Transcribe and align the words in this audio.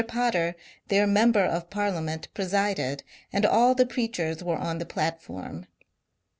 Potter, 0.07 0.55
their 0.87 1.05
member 1.05 1.45
of 1.45 1.69
Parliament, 1.69 2.27
presided, 2.33 3.03
and 3.31 3.45
all 3.45 3.75
the 3.75 3.85
preachers 3.85 4.43
were 4.43 4.57
on 4.57 4.79
the 4.79 4.85
platform. 4.87 5.67